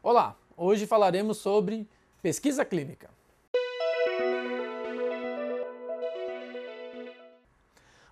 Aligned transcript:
Olá, 0.00 0.36
hoje 0.56 0.86
falaremos 0.86 1.38
sobre 1.38 1.84
pesquisa 2.22 2.64
clínica. 2.64 3.10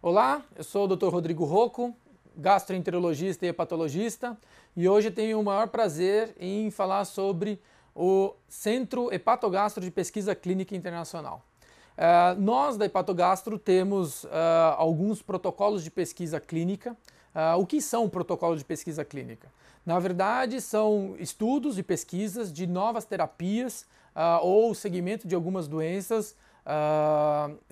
Olá, 0.00 0.42
eu 0.56 0.64
sou 0.64 0.86
o 0.86 0.96
Dr. 0.96 1.08
Rodrigo 1.08 1.44
Rocco, 1.44 1.94
gastroenterologista 2.34 3.44
e 3.44 3.50
hepatologista, 3.50 4.34
e 4.74 4.88
hoje 4.88 5.10
tenho 5.10 5.38
o 5.38 5.44
maior 5.44 5.68
prazer 5.68 6.34
em 6.40 6.70
falar 6.70 7.04
sobre 7.04 7.60
o 7.94 8.34
Centro 8.48 9.12
Hepatogastro 9.12 9.84
de 9.84 9.90
Pesquisa 9.90 10.34
Clínica 10.34 10.74
Internacional. 10.74 11.44
Uh, 11.98 12.40
nós 12.40 12.78
da 12.78 12.86
Hepatogastro 12.86 13.58
temos 13.58 14.24
uh, 14.24 14.28
alguns 14.78 15.20
protocolos 15.20 15.84
de 15.84 15.90
pesquisa 15.90 16.40
clínica. 16.40 16.96
Uh, 17.34 17.58
o 17.60 17.66
que 17.66 17.80
são 17.80 18.08
protocolos 18.08 18.60
de 18.60 18.64
pesquisa 18.64 19.04
clínica? 19.04 19.48
Na 19.84 19.98
verdade, 19.98 20.60
são 20.60 21.16
estudos 21.18 21.78
e 21.78 21.82
pesquisas 21.82 22.52
de 22.52 22.66
novas 22.66 23.04
terapias 23.04 23.86
ou 24.40 24.72
segmento 24.74 25.26
de 25.26 25.34
algumas 25.34 25.68
doenças 25.68 26.34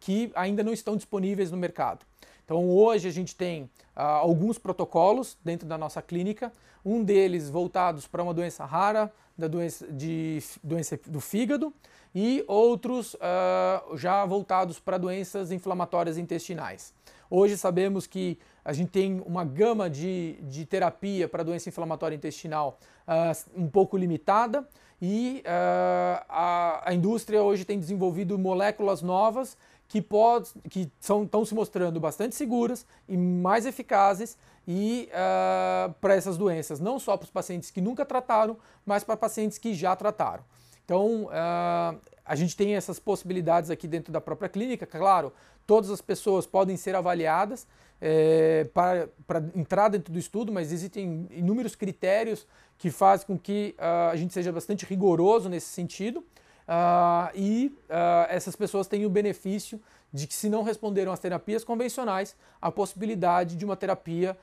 que 0.00 0.30
ainda 0.34 0.62
não 0.62 0.72
estão 0.72 0.96
disponíveis 0.96 1.50
no 1.50 1.56
mercado. 1.56 2.04
Então, 2.44 2.68
hoje 2.68 3.08
a 3.08 3.10
gente 3.10 3.34
tem 3.34 3.70
alguns 3.94 4.58
protocolos 4.58 5.38
dentro 5.42 5.66
da 5.66 5.78
nossa 5.78 6.02
clínica, 6.02 6.52
um 6.84 7.02
deles 7.02 7.48
voltados 7.48 8.06
para 8.06 8.22
uma 8.22 8.34
doença 8.34 8.66
rara, 8.66 9.10
da 9.36 9.48
doença, 9.48 9.86
de, 9.90 10.42
doença 10.62 11.00
do 11.06 11.20
fígado, 11.20 11.72
e 12.14 12.44
outros 12.46 13.14
uh, 13.14 13.96
já 13.96 14.24
voltados 14.24 14.78
para 14.78 14.96
doenças 14.96 15.50
inflamatórias 15.50 16.16
intestinais. 16.16 16.94
Hoje 17.30 17.56
sabemos 17.56 18.06
que 18.06 18.38
a 18.64 18.72
gente 18.72 18.90
tem 18.90 19.22
uma 19.26 19.44
gama 19.44 19.90
de, 19.90 20.38
de 20.42 20.64
terapia 20.64 21.28
para 21.28 21.42
doença 21.42 21.68
inflamatória 21.68 22.16
intestinal 22.16 22.78
uh, 23.06 23.60
um 23.60 23.68
pouco 23.68 23.96
limitada 23.96 24.66
e 25.00 25.42
uh, 25.44 26.24
a, 26.28 26.90
a 26.90 26.94
indústria 26.94 27.42
hoje 27.42 27.64
tem 27.64 27.78
desenvolvido 27.78 28.38
moléculas 28.38 29.02
novas 29.02 29.56
que, 29.88 30.00
pode, 30.00 30.50
que 30.70 30.90
estão 31.00 31.44
se 31.44 31.54
mostrando 31.54 32.00
bastante 32.00 32.34
seguras 32.34 32.86
e 33.08 33.16
mais 33.16 33.66
eficazes 33.66 34.36
e 34.66 35.08
uh, 35.10 35.92
para 36.00 36.14
essas 36.14 36.36
doenças, 36.36 36.80
não 36.80 36.98
só 36.98 37.16
para 37.16 37.24
os 37.24 37.30
pacientes 37.30 37.70
que 37.70 37.80
nunca 37.80 38.04
trataram, 38.04 38.56
mas 38.84 39.04
para 39.04 39.16
pacientes 39.16 39.58
que 39.58 39.74
já 39.74 39.94
trataram. 39.94 40.42
Então, 40.84 41.24
uh, 41.24 42.00
a 42.24 42.34
gente 42.34 42.56
tem 42.56 42.74
essas 42.74 42.98
possibilidades 42.98 43.70
aqui 43.70 43.86
dentro 43.86 44.12
da 44.12 44.20
própria 44.20 44.48
clínica, 44.48 44.86
claro, 44.86 45.32
todas 45.66 45.90
as 45.90 46.00
pessoas 46.00 46.46
podem 46.46 46.76
ser 46.76 46.94
avaliadas 46.94 47.66
é, 48.00 48.64
para, 48.74 49.08
para 49.26 49.42
entrar 49.54 49.88
dentro 49.88 50.12
do 50.12 50.18
estudo, 50.18 50.52
mas 50.52 50.72
existem 50.72 51.26
inúmeros 51.30 51.74
critérios 51.74 52.46
que 52.76 52.90
fazem 52.90 53.26
com 53.26 53.38
que 53.38 53.74
uh, 53.78 54.10
a 54.10 54.16
gente 54.16 54.34
seja 54.34 54.52
bastante 54.52 54.84
rigoroso 54.84 55.48
nesse 55.48 55.68
sentido. 55.68 56.18
Uh, 56.18 57.30
e 57.34 57.66
uh, 57.88 58.26
essas 58.28 58.56
pessoas 58.56 58.86
têm 58.86 59.06
o 59.06 59.10
benefício 59.10 59.80
de 60.12 60.26
que, 60.26 60.34
se 60.34 60.48
não 60.48 60.62
responderam 60.62 61.12
às 61.12 61.18
terapias 61.18 61.64
convencionais, 61.64 62.36
a 62.60 62.70
possibilidade 62.70 63.56
de 63.56 63.64
uma 63.64 63.76
terapia 63.76 64.36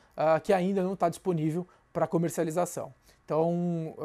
que 0.43 0.51
ainda 0.51 0.83
não 0.83 0.93
está 0.93 1.07
disponível 1.07 1.65
para 1.91 2.07
comercialização. 2.07 2.93
Então, 3.23 3.95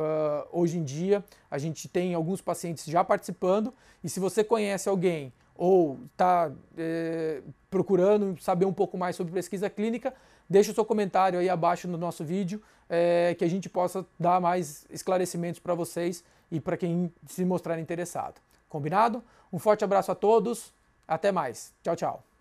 hoje 0.53 0.79
em 0.79 0.85
dia, 0.85 1.25
a 1.51 1.59
gente 1.59 1.89
tem 1.89 2.15
alguns 2.15 2.41
pacientes 2.41 2.85
já 2.85 3.03
participando, 3.03 3.75
e 4.05 4.09
se 4.09 4.21
você 4.21 4.45
conhece 4.45 4.89
alguém 4.89 5.33
ou 5.57 5.99
está 6.13 6.51
eh, 6.77 7.43
procurando 7.71 8.41
saber 8.41 8.67
um 8.67 8.73
pouco 8.73 8.97
mais 8.99 9.17
sobre 9.17 9.33
pesquisa 9.33 9.71
clínica, 9.71 10.15
deixe 10.49 10.71
o 10.71 10.75
seu 10.75 10.85
comentário 10.85 11.39
aí 11.39 11.49
abaixo 11.49 11.89
no 11.89 11.97
nosso 11.97 12.25
vídeo, 12.25 12.63
eh, 12.89 13.35
que 13.39 13.45
a 13.45 13.49
gente 13.49 13.69
possa 13.69 14.05
dar 14.19 14.41
mais 14.41 14.87
esclarecimentos 14.91 15.59
para 15.59 15.75
vocês 15.75 16.23
e 16.51 16.61
para 16.61 16.77
quem 16.77 17.13
se 17.27 17.45
mostrar 17.45 17.79
interessado. 17.79 18.41
Combinado? 18.69 19.23
Um 19.53 19.59
forte 19.59 19.85
abraço 19.85 20.13
a 20.13 20.15
todos, 20.15 20.73
até 21.09 21.33
mais. 21.33 21.73
Tchau, 21.83 21.97
tchau. 21.97 22.36